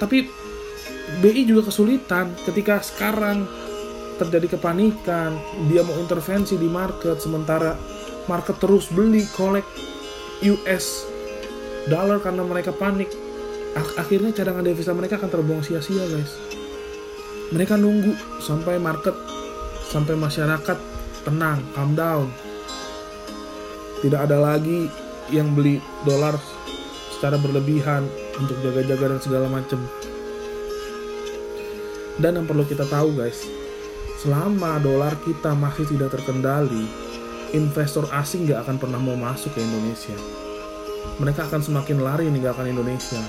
Tapi 0.00 0.24
BI 1.20 1.42
juga 1.44 1.68
kesulitan 1.68 2.32
ketika 2.48 2.80
sekarang 2.80 3.44
terjadi 4.16 4.56
kepanikan, 4.56 5.36
dia 5.68 5.80
mau 5.84 5.96
intervensi 5.96 6.56
di 6.56 6.68
market 6.68 7.20
sementara 7.20 7.76
market 8.28 8.60
terus 8.60 8.92
beli 8.92 9.24
collect 9.32 9.68
US 10.44 11.08
dollar 11.88 12.20
karena 12.20 12.44
mereka 12.44 12.72
panik. 12.72 13.08
Akhirnya 13.96 14.34
cadangan 14.34 14.66
devisa 14.66 14.90
mereka 14.92 15.16
akan 15.16 15.30
terbuang 15.30 15.62
sia-sia, 15.62 16.02
guys. 16.10 16.59
Mereka 17.50 17.74
nunggu 17.74 18.14
sampai 18.38 18.78
market 18.78 19.14
sampai 19.90 20.14
masyarakat 20.14 20.78
tenang, 21.26 21.58
calm 21.74 21.98
down. 21.98 22.28
Tidak 24.00 24.16
ada 24.16 24.38
lagi 24.38 24.86
yang 25.34 25.50
beli 25.52 25.82
dolar 26.06 26.38
secara 27.10 27.36
berlebihan 27.36 28.06
untuk 28.38 28.54
jaga-jaga 28.62 29.18
dan 29.18 29.20
segala 29.20 29.46
macam. 29.50 29.82
Dan 32.22 32.38
yang 32.38 32.46
perlu 32.46 32.62
kita 32.64 32.86
tahu 32.86 33.18
guys, 33.18 33.42
selama 34.22 34.78
dolar 34.78 35.18
kita 35.26 35.50
masih 35.58 35.90
tidak 35.90 36.14
terkendali, 36.14 36.86
investor 37.50 38.06
asing 38.14 38.46
gak 38.46 38.62
akan 38.62 38.78
pernah 38.78 39.00
mau 39.02 39.18
masuk 39.18 39.52
ke 39.52 39.60
Indonesia. 39.60 40.14
Mereka 41.18 41.50
akan 41.50 41.60
semakin 41.60 41.98
lari 41.98 42.30
meninggalkan 42.30 42.70
Indonesia. 42.70 43.20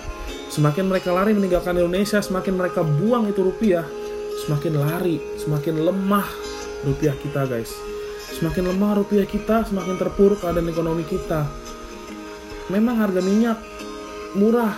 Semakin 0.52 0.92
mereka 0.92 1.10
lari 1.16 1.32
meninggalkan 1.32 1.80
Indonesia, 1.80 2.20
semakin 2.20 2.60
mereka 2.60 2.84
buang 2.84 3.32
itu 3.32 3.40
rupiah, 3.40 3.88
semakin 4.42 4.74
lari, 4.82 5.22
semakin 5.38 5.86
lemah 5.86 6.26
rupiah 6.82 7.14
kita 7.14 7.46
guys. 7.46 7.70
Semakin 8.34 8.74
lemah 8.74 8.98
rupiah 8.98 9.28
kita, 9.30 9.70
semakin 9.70 10.02
terpuruk 10.02 10.42
keadaan 10.42 10.66
ekonomi 10.72 11.06
kita. 11.06 11.46
Memang 12.74 12.98
harga 12.98 13.22
minyak 13.22 13.60
murah, 14.34 14.74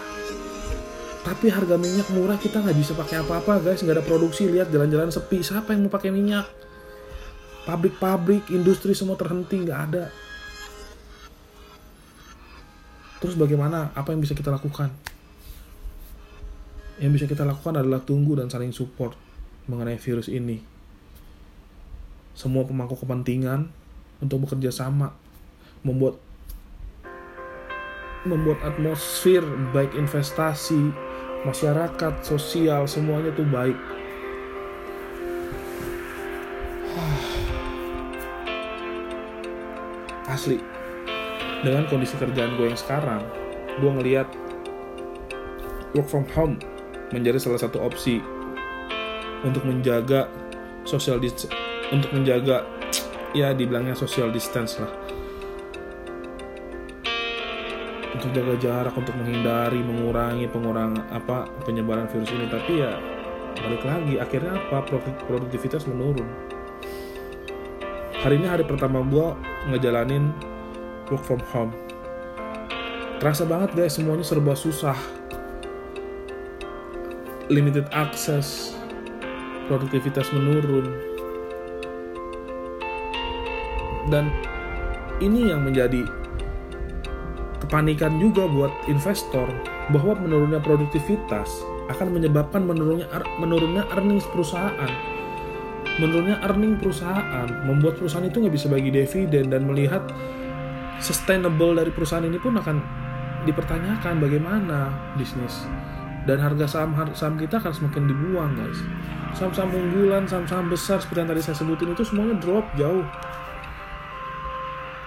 tapi 1.24 1.48
harga 1.48 1.80
minyak 1.80 2.12
murah 2.12 2.36
kita 2.36 2.60
nggak 2.60 2.76
bisa 2.76 2.92
pakai 2.98 3.24
apa-apa 3.24 3.64
guys. 3.64 3.80
Nggak 3.80 4.02
ada 4.02 4.06
produksi. 4.06 4.50
Lihat 4.52 4.68
jalan-jalan 4.74 5.14
sepi. 5.14 5.40
Siapa 5.40 5.72
yang 5.72 5.88
mau 5.88 5.94
pakai 5.94 6.12
minyak? 6.12 6.50
Pabrik-pabrik 7.64 8.52
industri 8.52 8.92
semua 8.92 9.16
terhenti 9.16 9.64
nggak 9.64 9.80
ada. 9.80 10.12
Terus 13.24 13.40
bagaimana? 13.40 13.96
Apa 13.96 14.12
yang 14.12 14.20
bisa 14.20 14.36
kita 14.36 14.52
lakukan? 14.52 14.92
Yang 17.00 17.12
bisa 17.16 17.26
kita 17.32 17.48
lakukan 17.48 17.80
adalah 17.80 18.04
tunggu 18.04 18.36
dan 18.36 18.52
saling 18.52 18.76
support 18.76 19.33
mengenai 19.70 20.00
virus 20.00 20.28
ini 20.28 20.60
semua 22.34 22.66
pemangku 22.66 22.98
kepentingan 22.98 23.70
untuk 24.18 24.50
bekerja 24.50 24.74
sama 24.74 25.14
membuat 25.86 26.18
membuat 28.26 28.58
atmosfer 28.64 29.44
baik 29.76 30.00
investasi 30.00 30.96
masyarakat, 31.44 32.24
sosial, 32.24 32.88
semuanya 32.88 33.36
tuh 33.36 33.44
baik. 33.52 33.76
Asli. 40.34 40.64
Dengan 41.64 41.88
kondisi 41.88 42.20
kerjaan 42.20 42.60
gue 42.60 42.68
yang 42.72 42.80
sekarang, 42.80 43.24
gue 43.80 43.92
ngeliat 43.92 44.28
work 45.96 46.08
from 46.08 46.26
home 46.32 46.60
menjadi 47.12 47.40
salah 47.40 47.60
satu 47.60 47.80
opsi 47.80 48.22
untuk 49.44 49.64
menjaga 49.68 50.32
social 50.88 51.20
distance, 51.20 51.52
untuk 51.92 52.12
menjaga 52.16 52.64
ya 53.36 53.52
dibilangnya 53.52 53.94
social 53.96 54.32
distance 54.32 54.80
lah. 54.80 54.92
Untuk 58.14 58.30
jaga 58.32 58.56
jarak 58.62 58.96
untuk 58.96 59.12
menghindari 59.20 59.84
mengurangi 59.84 60.48
pengurang 60.48 60.96
apa 61.12 61.50
penyebaran 61.68 62.08
virus 62.08 62.32
ini. 62.32 62.48
Tapi 62.48 62.72
ya 62.80 62.96
balik 63.60 63.84
lagi 63.84 64.16
akhirnya 64.22 64.56
apa? 64.56 64.86
Produktivitas 65.28 65.84
menurun. 65.90 66.26
Hari 68.24 68.40
ini 68.40 68.48
hari 68.48 68.64
pertama 68.64 69.04
gue 69.04 69.28
ngejalanin 69.68 70.32
work 71.12 71.26
from 71.28 71.44
home. 71.52 71.74
Terasa 73.20 73.44
banget 73.44 73.76
guys 73.76 74.00
semuanya 74.00 74.24
serba 74.24 74.56
susah. 74.56 74.96
Limited 77.52 77.92
access 77.92 78.73
produktivitas 79.68 80.30
menurun 80.36 80.88
dan 84.12 84.28
ini 85.24 85.52
yang 85.52 85.64
menjadi 85.64 86.04
kepanikan 87.64 88.20
juga 88.20 88.44
buat 88.46 88.74
investor 88.92 89.48
bahwa 89.90 90.20
menurunnya 90.20 90.60
produktivitas 90.60 91.48
akan 91.92 92.16
menyebabkan 92.16 92.64
menurunnya 92.64 93.08
menurunnya 93.40 93.84
earnings 93.96 94.28
perusahaan. 94.32 94.92
Menurunnya 95.94 96.42
earning 96.42 96.82
perusahaan 96.82 97.46
membuat 97.70 98.02
perusahaan 98.02 98.26
itu 98.26 98.42
nggak 98.42 98.56
bisa 98.56 98.66
bagi 98.66 98.90
dividen 98.90 99.54
dan 99.54 99.70
melihat 99.70 100.02
sustainable 100.98 101.78
dari 101.78 101.94
perusahaan 101.94 102.26
ini 102.26 102.42
pun 102.42 102.58
akan 102.58 102.82
dipertanyakan 103.46 104.18
bagaimana 104.18 104.90
bisnis 105.20 105.68
dan 106.24 106.40
harga 106.40 106.66
saham 106.68 106.96
saham 107.12 107.36
kita 107.36 107.60
akan 107.60 107.74
semakin 107.76 108.04
dibuang 108.08 108.52
guys. 108.56 108.80
Saham-saham 109.36 109.76
unggulan 109.76 110.24
saham-saham 110.24 110.72
besar 110.72 111.02
seperti 111.02 111.26
yang 111.26 111.30
tadi 111.36 111.42
saya 111.44 111.58
sebutin 111.58 111.92
itu 111.92 112.04
semuanya 112.08 112.36
drop 112.40 112.64
jauh. 112.80 113.04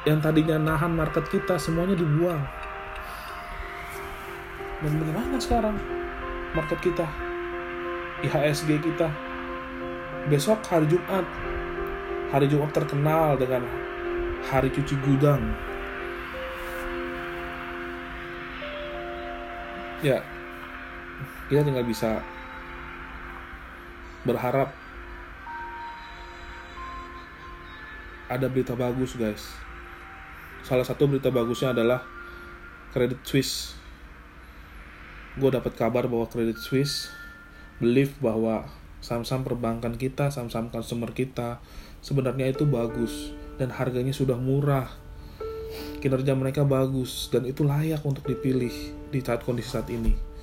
Yang 0.04 0.18
tadinya 0.22 0.56
nahan 0.60 0.92
market 0.92 1.24
kita 1.32 1.56
semuanya 1.56 1.96
dibuang. 1.96 2.42
Dan 4.84 4.92
bagaimana 5.00 5.40
sekarang 5.40 5.76
market 6.52 6.78
kita? 6.84 7.06
IHSG 8.20 8.76
kita? 8.84 9.08
Besok 10.28 10.60
hari 10.68 10.84
Jumat 10.90 11.24
hari 12.28 12.50
Jumat 12.50 12.74
terkenal 12.74 13.40
dengan 13.40 13.64
hari 14.44 14.68
cuci 14.68 14.94
gudang. 15.00 15.40
Ya 20.04 20.20
kita 21.46 21.62
tinggal 21.62 21.86
bisa 21.86 22.18
berharap 24.26 24.74
ada 28.26 28.50
berita 28.50 28.74
bagus 28.74 29.14
guys. 29.14 29.54
Salah 30.66 30.82
satu 30.82 31.06
berita 31.06 31.30
bagusnya 31.30 31.70
adalah 31.70 32.02
Credit 32.90 33.22
Suisse. 33.22 33.78
Gue 35.38 35.54
dapat 35.54 35.78
kabar 35.78 36.10
bahwa 36.10 36.26
Credit 36.26 36.58
Suisse 36.58 37.14
believe 37.78 38.18
bahwa 38.18 38.66
saham-saham 38.98 39.46
perbankan 39.46 39.94
kita 39.94 40.34
saham-saham 40.34 40.74
consumer 40.74 41.14
kita 41.14 41.62
sebenarnya 42.02 42.50
itu 42.50 42.66
bagus 42.66 43.30
dan 43.62 43.70
harganya 43.70 44.10
sudah 44.10 44.34
murah. 44.34 44.90
Kinerja 46.02 46.34
mereka 46.34 46.66
bagus 46.66 47.30
dan 47.30 47.46
itu 47.46 47.62
layak 47.62 48.02
untuk 48.02 48.26
dipilih 48.26 48.74
di 49.14 49.22
saat 49.22 49.46
kondisi 49.46 49.70
saat 49.70 49.86
ini 49.94 50.35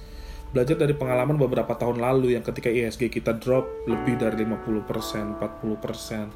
belajar 0.54 0.78
dari 0.78 0.94
pengalaman 0.94 1.34
beberapa 1.42 1.74
tahun 1.74 1.98
lalu 1.98 2.38
yang 2.38 2.46
ketika 2.46 2.70
ISG 2.70 3.10
kita 3.10 3.34
drop 3.42 3.66
lebih 3.90 4.22
dari 4.22 4.46
50%, 4.46 5.42
40%. 5.42 6.30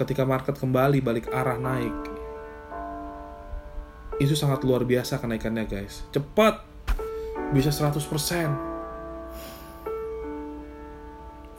Ketika 0.00 0.24
market 0.24 0.56
kembali 0.56 1.04
balik 1.04 1.28
arah 1.28 1.60
naik. 1.60 2.16
Itu 4.16 4.32
sangat 4.32 4.64
luar 4.64 4.88
biasa 4.88 5.20
kenaikannya 5.20 5.68
guys. 5.68 6.08
Cepat. 6.08 6.64
Bisa 7.52 7.68
100%. 7.68 8.00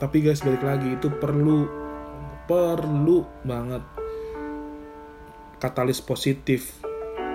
Tapi 0.01 0.17
guys 0.21 0.41
balik 0.41 0.65
lagi 0.65 0.97
itu 0.97 1.13
perlu 1.13 1.69
perlu 2.49 3.21
banget 3.45 3.81
katalis 5.57 5.99
positif 6.01 6.79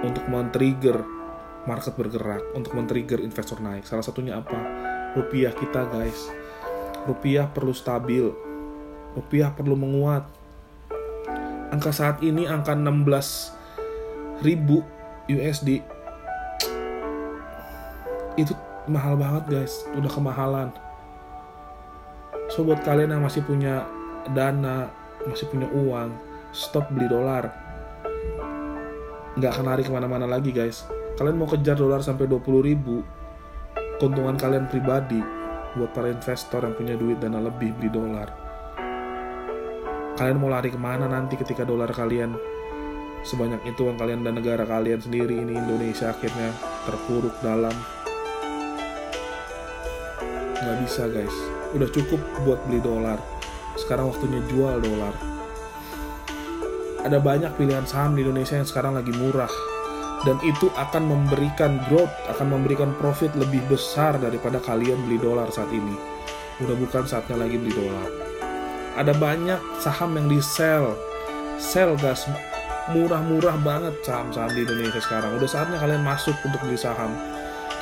untuk 0.03 0.27
men-trigger 0.31 1.22
market 1.69 1.95
bergerak 1.95 2.43
untuk 2.55 2.75
men-trigger 2.75 3.23
investor 3.23 3.59
naik. 3.63 3.87
Salah 3.87 4.03
satunya 4.03 4.39
apa? 4.39 4.59
Rupiah 5.15 5.55
kita, 5.55 5.87
guys. 5.87 6.31
Rupiah 7.07 7.47
perlu 7.51 7.71
stabil. 7.71 8.27
Rupiah 9.15 9.55
perlu 9.55 9.79
menguat. 9.79 10.27
Angka 11.73 11.93
saat 11.95 12.21
ini 12.21 12.45
angka 12.45 12.77
16 12.77 13.63
ribu 14.43 14.83
USD 15.31 15.81
itu 18.35 18.53
mahal 18.91 19.15
banget 19.15 19.45
guys 19.47 19.87
udah 19.95 20.11
kemahalan 20.11 20.69
so 22.51 22.67
buat 22.67 22.83
kalian 22.83 23.15
yang 23.15 23.23
masih 23.23 23.45
punya 23.47 23.87
dana 24.35 24.91
masih 25.29 25.47
punya 25.47 25.71
uang 25.71 26.11
stop 26.51 26.91
beli 26.91 27.07
dolar 27.07 27.55
nggak 29.39 29.51
akan 29.53 29.65
lari 29.65 29.83
ke 29.87 29.93
mana-mana 29.93 30.27
lagi 30.27 30.51
guys 30.51 30.85
kalian 31.17 31.37
mau 31.37 31.49
kejar 31.49 31.77
dolar 31.77 32.01
sampai 32.01 32.25
20 32.25 32.69
ribu 32.69 33.05
keuntungan 34.01 34.35
kalian 34.35 34.67
pribadi 34.67 35.21
buat 35.77 35.93
para 35.93 36.09
investor 36.09 36.65
yang 36.65 36.75
punya 36.77 36.95
duit 36.97 37.21
dana 37.21 37.41
lebih 37.41 37.73
beli 37.77 37.91
dolar. 37.93 38.29
Kalian 40.19 40.39
mau 40.41 40.53
lari 40.53 40.69
ke 40.69 40.77
mana 40.77 41.09
nanti 41.09 41.39
ketika 41.41 41.65
dolar 41.65 41.89
kalian 41.89 42.37
sebanyak 43.25 43.63
itu 43.65 43.89
yang 43.89 43.97
kalian 43.97 44.21
dan 44.27 44.37
negara 44.37 44.67
kalian 44.67 45.01
sendiri 45.01 45.41
ini 45.41 45.57
Indonesia 45.57 46.13
akhirnya 46.13 46.53
terpuruk 46.85 47.33
dalam? 47.41 47.73
Nggak 50.61 50.77
bisa 50.85 51.09
guys. 51.09 51.37
Udah 51.73 51.89
cukup 51.89 52.21
buat 52.45 52.61
beli 52.69 52.85
dolar. 52.85 53.17
Sekarang 53.81 54.13
waktunya 54.13 54.43
jual 54.53 54.83
dolar. 54.83 55.15
Ada 57.03 57.19
banyak 57.19 57.57
pilihan 57.57 57.89
saham 57.89 58.15
di 58.15 58.23
Indonesia 58.23 58.61
yang 58.61 58.69
sekarang 58.69 58.95
lagi 58.95 59.11
murah 59.11 59.72
dan 60.23 60.39
itu 60.47 60.71
akan 60.79 61.11
memberikan 61.11 61.83
growth, 61.91 62.13
akan 62.31 62.55
memberikan 62.55 62.95
profit 63.03 63.35
lebih 63.35 63.59
besar 63.67 64.15
daripada 64.23 64.63
kalian 64.63 64.99
beli 65.07 65.19
dolar 65.19 65.51
saat 65.51 65.71
ini. 65.75 65.99
Udah 66.63 66.79
bukan 66.79 67.03
saatnya 67.03 67.43
lagi 67.43 67.59
beli 67.59 67.75
dolar. 67.75 68.07
Ada 68.95 69.19
banyak 69.19 69.59
saham 69.83 70.15
yang 70.15 70.31
di 70.31 70.39
sell, 70.39 70.95
sell 71.59 71.99
gas 71.99 72.29
murah-murah 72.95 73.59
banget 73.63 73.95
saham-saham 74.07 74.51
di 74.55 74.63
Indonesia 74.63 75.03
sekarang. 75.03 75.35
Udah 75.39 75.49
saatnya 75.51 75.79
kalian 75.83 76.07
masuk 76.07 76.35
untuk 76.47 76.61
beli 76.63 76.79
saham. 76.79 77.11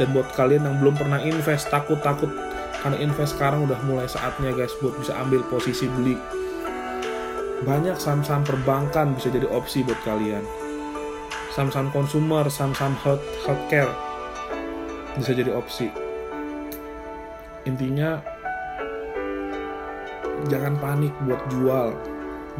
Dan 0.00 0.16
buat 0.16 0.32
kalian 0.32 0.64
yang 0.64 0.76
belum 0.80 0.96
pernah 0.96 1.20
invest, 1.20 1.68
takut-takut 1.68 2.32
karena 2.80 2.96
invest 3.04 3.36
sekarang 3.36 3.68
udah 3.68 3.76
mulai 3.84 4.08
saatnya 4.08 4.56
guys 4.56 4.72
buat 4.80 4.96
bisa 4.96 5.12
ambil 5.20 5.44
posisi 5.52 5.84
beli. 5.92 6.16
Banyak 7.68 8.00
saham-saham 8.00 8.48
perbankan 8.48 9.12
bisa 9.12 9.28
jadi 9.28 9.44
opsi 9.52 9.84
buat 9.84 10.00
kalian 10.08 10.59
saham-saham 11.50 11.90
consumer, 11.90 12.46
saham-saham 12.46 12.94
health, 13.02 13.24
healthcare 13.46 13.90
bisa 15.18 15.34
jadi 15.34 15.50
opsi. 15.52 15.90
Intinya 17.66 18.22
jangan 20.48 20.78
panik 20.80 21.12
buat 21.26 21.42
jual, 21.52 21.92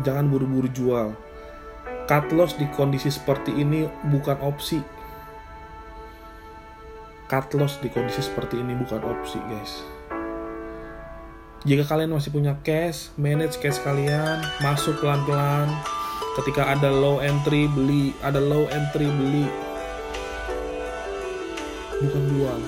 jangan 0.03 0.29
buru-buru 0.29 0.69
jual. 0.75 1.09
Cut 2.11 2.27
loss 2.35 2.59
di 2.59 2.67
kondisi 2.75 3.07
seperti 3.07 3.55
ini 3.55 3.87
bukan 4.11 4.37
opsi. 4.43 4.83
Cut 7.31 7.55
loss 7.55 7.79
di 7.79 7.87
kondisi 7.87 8.27
seperti 8.27 8.59
ini 8.59 8.75
bukan 8.75 8.99
opsi, 9.07 9.39
guys. 9.47 9.87
Jika 11.63 11.87
kalian 11.87 12.11
masih 12.11 12.35
punya 12.35 12.59
cash, 12.67 13.15
manage 13.15 13.63
cash 13.63 13.79
kalian, 13.87 14.43
masuk 14.59 14.99
pelan-pelan, 14.99 15.71
ketika 16.41 16.73
ada 16.73 16.89
low 16.89 17.21
entry 17.21 17.69
beli. 17.69 18.17
Ada 18.25 18.41
low 18.41 18.65
entry 18.73 19.13
beli. 19.13 19.45
Bukan 22.01 22.23
jual. 22.33 22.61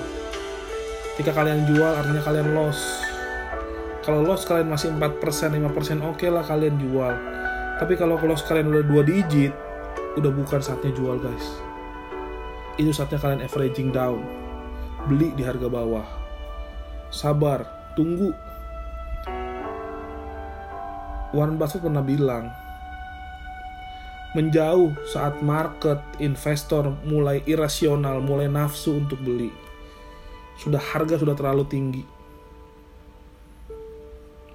Ketika 1.17 1.33
kalian 1.33 1.65
jual 1.65 1.93
artinya 1.97 2.21
kalian 2.21 2.53
loss. 2.53 2.77
Kalau 4.05 4.21
loss 4.21 4.45
kalian 4.45 4.69
masih 4.69 4.93
4% 4.93 5.57
5% 5.57 6.05
oke 6.05 6.21
okay 6.21 6.29
lah 6.29 6.45
kalian 6.45 6.77
jual. 6.77 7.13
Tapi 7.81 7.93
kalau 7.97 8.21
loss 8.21 8.45
kalian 8.45 8.69
udah 8.69 8.85
2 8.85 9.09
digit 9.09 9.53
udah 10.21 10.29
bukan 10.29 10.61
saatnya 10.61 10.93
jual 10.93 11.17
guys. 11.17 11.45
Itu 12.77 12.93
saatnya 12.93 13.17
kalian 13.17 13.41
averaging 13.41 13.89
down. 13.89 14.21
Beli 15.09 15.33
di 15.33 15.41
harga 15.41 15.65
bawah. 15.65 16.05
Sabar 17.09 17.65
tunggu. 17.97 18.29
Warren 21.33 21.57
Buffett 21.57 21.81
pernah 21.81 22.05
bilang 22.05 22.62
menjauh 24.33 24.97
saat 25.05 25.45
market 25.45 26.01
investor 26.17 26.89
mulai 27.05 27.45
irasional, 27.45 28.17
mulai 28.17 28.49
nafsu 28.49 28.97
untuk 28.97 29.21
beli. 29.21 29.53
Sudah 30.57 30.81
harga 30.81 31.21
sudah 31.21 31.37
terlalu 31.37 31.63
tinggi. 31.69 32.03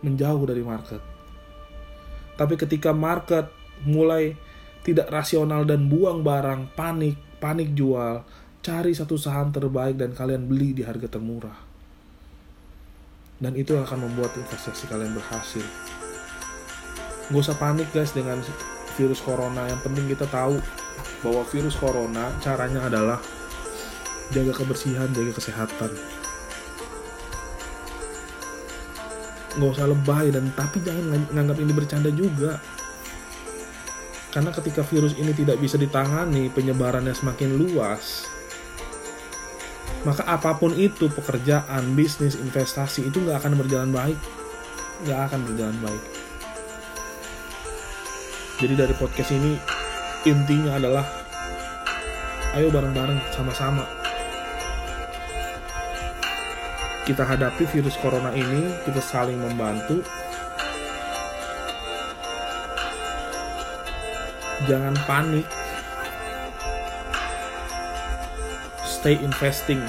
Menjauh 0.03 0.43
dari 0.47 0.63
market. 0.63 1.03
Tapi 2.39 2.55
ketika 2.55 2.95
market 2.95 3.51
mulai 3.87 4.35
tidak 4.83 5.11
rasional 5.11 5.67
dan 5.67 5.91
buang 5.91 6.23
barang, 6.23 6.75
panik, 6.75 7.19
panik 7.43 7.75
jual, 7.75 8.23
cari 8.63 8.95
satu 8.95 9.15
saham 9.19 9.51
terbaik 9.51 9.99
dan 9.99 10.15
kalian 10.15 10.47
beli 10.47 10.75
di 10.75 10.83
harga 10.87 11.19
termurah. 11.19 11.59
Dan 13.39 13.55
itu 13.55 13.79
akan 13.79 14.11
membuat 14.11 14.35
investasi 14.35 14.91
kalian 14.91 15.15
berhasil. 15.15 15.63
Gak 17.31 17.39
usah 17.39 17.59
panik 17.59 17.87
guys 17.95 18.11
dengan 18.11 18.43
virus 18.99 19.23
corona. 19.23 19.71
Yang 19.71 19.81
penting 19.87 20.05
kita 20.11 20.27
tahu 20.27 20.59
bahwa 21.23 21.43
virus 21.47 21.79
corona 21.79 22.35
caranya 22.43 22.91
adalah 22.91 23.23
jaga 24.35 24.53
kebersihan 24.53 25.07
jaga 25.15 25.33
kesehatan. 25.39 25.95
Nggak 29.57 29.71
usah 29.79 29.87
lebay 29.87 30.35
dan 30.35 30.51
tapi 30.59 30.83
jangan 30.83 31.31
nganggap 31.31 31.57
ini 31.63 31.73
bercanda 31.73 32.11
juga. 32.11 32.59
Karena 34.29 34.53
ketika 34.53 34.85
virus 34.85 35.17
ini 35.17 35.33
tidak 35.33 35.57
bisa 35.57 35.81
ditangani 35.81 36.53
penyebarannya 36.53 37.15
semakin 37.15 37.55
luas 37.57 38.27
maka 40.07 40.23
apa 40.31 40.55
pun 40.55 40.71
itu 40.79 41.11
pekerjaan 41.11 41.99
bisnis 41.99 42.39
investasi 42.39 43.11
itu 43.11 43.19
nggak 43.19 43.43
akan 43.43 43.59
berjalan 43.59 43.91
baik. 43.91 44.21
Nggak 45.03 45.21
akan 45.27 45.41
berjalan 45.43 45.79
baik 45.83 46.18
jadi 48.59 48.75
dari 48.75 48.95
podcast 48.99 49.31
ini 49.35 49.55
intinya 50.27 50.77
adalah 50.77 51.07
ayo 52.59 52.69
bareng-bareng 52.75 53.19
sama-sama 53.31 53.99
kita 57.09 57.25
hadapi 57.25 57.65
virus 57.73 57.97
corona 58.05 58.37
ini, 58.37 58.69
kita 58.85 59.01
saling 59.01 59.41
membantu. 59.41 60.05
Jangan 64.69 64.93
panik. 65.09 65.49
Stay 68.85 69.17
investing. 69.25 69.81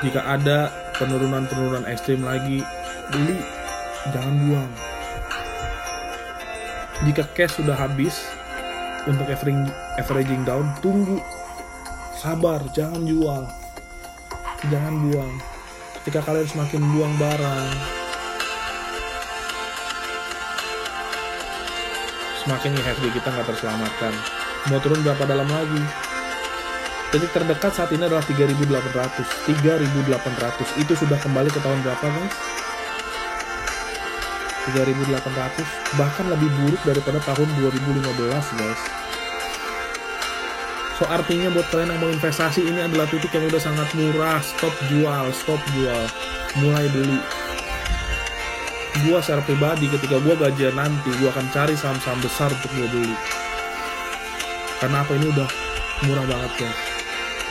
Jika 0.00 0.24
ada 0.24 0.72
penurunan-penurunan 0.96 1.84
ekstrim 1.84 2.24
lagi, 2.24 2.64
beli 3.12 3.36
jangan 4.14 4.34
buang. 4.46 4.72
Jika 7.06 7.22
cash 7.32 7.58
sudah 7.58 7.76
habis 7.76 8.26
untuk 9.06 9.26
averaging, 9.30 10.42
down, 10.44 10.70
tunggu. 10.84 11.22
Sabar, 12.16 12.64
jangan 12.72 13.04
jual. 13.06 13.44
jangan 14.66 14.94
buang 15.04 15.32
ketika 16.02 16.22
kalian 16.24 16.48
semakin 16.48 16.80
buang 16.94 17.14
barang 17.20 17.66
semakin 22.46 22.70
IHSG 22.78 23.04
kita 23.14 23.28
nggak 23.30 23.46
terselamatkan 23.52 24.14
mau 24.72 24.80
turun 24.82 25.02
berapa 25.04 25.22
dalam 25.28 25.46
lagi 25.46 25.82
titik 27.14 27.30
terdekat 27.36 27.74
saat 27.74 27.92
ini 27.94 28.08
adalah 28.08 28.24
3800 28.24 29.54
3800 29.54 30.82
itu 30.82 30.92
sudah 30.94 31.18
kembali 31.20 31.50
ke 31.52 31.60
tahun 31.62 31.78
berapa 31.84 32.06
guys 32.06 32.34
3800 34.74 35.98
bahkan 35.98 36.26
lebih 36.26 36.50
buruk 36.58 36.82
daripada 36.82 37.22
tahun 37.22 37.48
2015 37.58 38.58
guys. 38.58 38.82
So 40.96 41.04
artinya 41.12 41.52
buat 41.52 41.68
kalian 41.68 41.92
yang 41.92 42.00
mau 42.00 42.08
investasi 42.08 42.64
ini 42.64 42.80
adalah 42.80 43.04
titik 43.12 43.28
yang 43.36 43.44
udah 43.52 43.60
sangat 43.60 43.88
murah. 43.92 44.40
Stop 44.40 44.72
jual 44.88 45.28
stop 45.36 45.60
jual. 45.76 46.02
Mulai 46.58 46.88
beli. 46.88 47.20
Gua 49.04 49.20
secara 49.20 49.44
pribadi 49.44 49.92
ketika 49.92 50.16
gua 50.24 50.34
gajian 50.40 50.72
nanti 50.72 51.12
gua 51.20 51.28
akan 51.36 51.52
cari 51.52 51.76
saham-saham 51.76 52.16
besar 52.24 52.48
untuk 52.48 52.72
gua 52.72 52.88
beli. 52.88 53.16
Karena 54.80 55.04
apa? 55.04 55.12
Ini 55.20 55.26
udah 55.36 55.48
murah 56.08 56.24
banget 56.24 56.52
guys. 56.64 56.80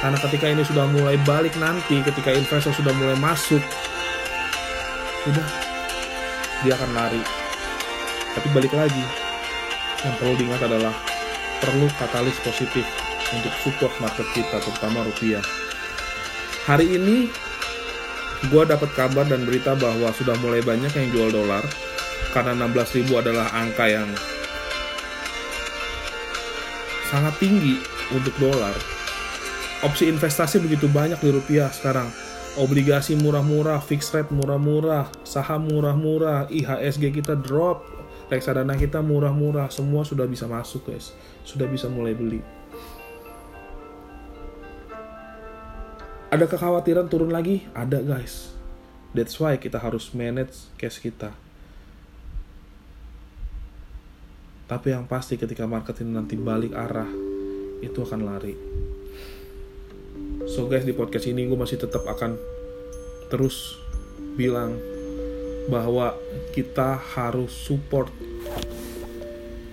Karena 0.01 0.17
ketika 0.19 0.45
ini 0.49 0.63
sudah 0.65 0.85
mulai 0.89 1.15
balik 1.21 1.53
nanti 1.61 2.01
ketika 2.01 2.33
investor 2.33 2.73
sudah 2.73 2.91
mulai 2.97 3.17
masuk 3.21 3.61
udah 5.25 5.74
dia 6.65 6.73
akan 6.75 6.91
lari 6.97 7.21
tapi 8.33 8.47
balik 8.51 8.73
lagi 8.73 9.05
yang 10.03 10.15
perlu 10.17 10.33
diingat 10.35 10.61
adalah 10.65 10.93
perlu 11.61 11.87
katalis 11.95 12.35
positif 12.41 12.83
untuk 13.31 13.53
support 13.61 13.93
market 14.01 14.27
kita 14.33 14.57
terutama 14.59 15.05
rupiah 15.05 15.45
hari 16.65 16.97
ini 16.97 17.29
gue 18.49 18.63
dapat 18.65 18.89
kabar 18.97 19.23
dan 19.29 19.45
berita 19.45 19.77
bahwa 19.77 20.09
sudah 20.11 20.35
mulai 20.43 20.59
banyak 20.65 20.91
yang 20.91 21.07
jual 21.13 21.29
dolar 21.31 21.63
karena 22.35 22.67
16.000 22.67 23.07
adalah 23.15 23.47
angka 23.55 23.87
yang 23.87 24.09
sangat 27.07 27.31
tinggi 27.39 27.79
untuk 28.11 28.35
dolar. 28.35 28.75
Opsi 29.79 30.11
investasi 30.11 30.59
begitu 30.59 30.91
banyak 30.91 31.15
di 31.23 31.29
rupiah 31.31 31.71
sekarang. 31.71 32.11
Obligasi 32.55 33.19
murah-murah, 33.19 33.83
fixed 33.83 34.15
rate 34.15 34.31
murah-murah, 34.31 35.11
saham 35.27 35.67
murah-murah, 35.67 36.47
IHSG 36.47 37.11
kita 37.11 37.35
drop, 37.35 37.83
reksadana 38.31 38.79
kita 38.79 39.03
murah-murah, 39.03 39.67
semua 39.67 40.07
sudah 40.07 40.23
bisa 40.23 40.47
masuk 40.47 40.87
guys. 40.87 41.11
Sudah 41.43 41.67
bisa 41.67 41.91
mulai 41.91 42.15
beli. 42.15 42.39
Ada 46.31 46.47
kekhawatiran 46.47 47.11
turun 47.11 47.35
lagi? 47.35 47.67
Ada 47.75 47.99
guys. 47.99 48.55
That's 49.11 49.35
why 49.35 49.59
kita 49.59 49.75
harus 49.75 50.15
manage 50.15 50.71
cash 50.79 51.03
kita. 51.03 51.35
Tapi 54.71 54.95
yang 54.95 55.11
pasti 55.11 55.35
ketika 55.35 55.67
market 55.67 55.99
ini 55.99 56.15
nanti 56.15 56.39
balik 56.39 56.71
arah, 56.71 57.11
itu 57.83 57.99
akan 57.99 58.21
lari. 58.23 58.55
So 60.45 60.69
guys 60.69 60.85
di 60.85 60.93
podcast 60.93 61.25
ini 61.25 61.49
gue 61.49 61.57
masih 61.57 61.81
tetap 61.81 62.05
akan 62.05 62.37
terus 63.33 63.81
bilang 64.37 64.77
bahwa 65.65 66.13
kita 66.53 67.01
harus 67.17 67.49
support 67.49 68.13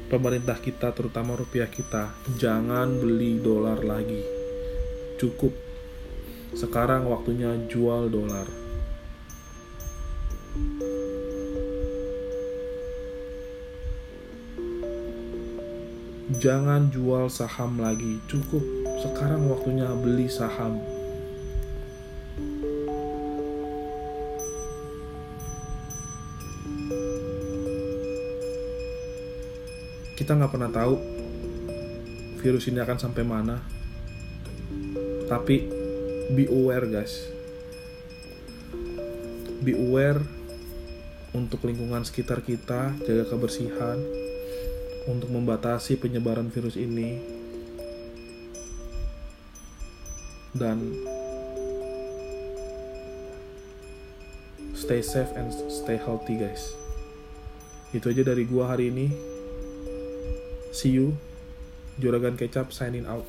pemerintah 0.08 0.56
kita 0.56 0.92
terutama 0.96 1.36
rupiah 1.36 1.68
kita 1.68 2.16
jangan 2.40 2.96
beli 2.96 3.36
dolar 3.44 3.84
lagi 3.84 4.24
cukup 5.20 5.52
sekarang 6.52 7.08
waktunya 7.08 7.56
jual 7.64 8.12
dolar. 8.12 8.44
Jangan 16.36 16.92
jual 16.92 17.32
saham 17.32 17.80
lagi, 17.80 18.20
cukup. 18.28 18.81
Sekarang 19.02 19.50
waktunya 19.50 19.90
beli 19.98 20.30
saham. 20.30 20.78
Kita 30.14 30.38
nggak 30.38 30.52
pernah 30.54 30.70
tahu 30.70 30.94
virus 32.38 32.70
ini 32.70 32.78
akan 32.78 32.98
sampai 33.02 33.26
mana. 33.26 33.58
Tapi 35.26 35.82
be 36.32 36.46
aware 36.46 36.86
guys 36.86 37.32
be 39.62 39.78
aware 39.78 40.18
untuk 41.32 41.62
lingkungan 41.62 42.02
sekitar 42.02 42.42
kita 42.42 42.98
jaga 43.06 43.24
kebersihan 43.30 43.94
untuk 45.06 45.30
membatasi 45.30 45.96
penyebaran 46.02 46.50
virus 46.50 46.74
ini 46.74 47.31
dan 50.52 50.92
stay 54.76 55.00
safe 55.00 55.32
and 55.36 55.52
stay 55.72 55.96
healthy 55.96 56.36
guys. 56.40 56.72
Itu 57.92 58.12
aja 58.12 58.24
dari 58.24 58.48
gua 58.48 58.72
hari 58.72 58.88
ini. 58.88 59.12
See 60.72 60.96
you. 60.96 61.16
Juragan 62.00 62.40
Kecap 62.40 62.72
signing 62.72 63.04
out 63.04 63.28